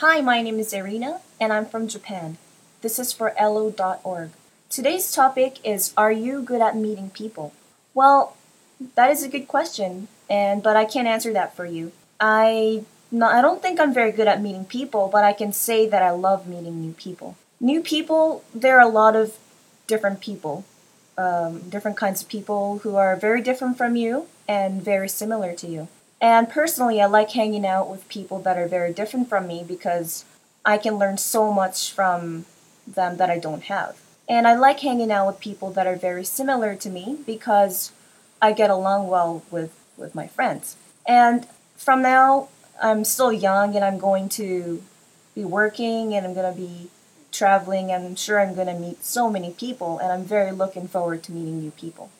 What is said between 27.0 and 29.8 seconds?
I like hanging out with people that are very different from me